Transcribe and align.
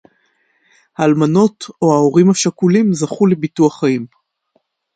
האלמנות 0.97 1.65
או 1.81 1.93
ההורים 1.93 2.29
השכולים 2.29 2.93
זכו 2.93 3.25
לביטוח 3.27 3.79
חיים 3.79 4.05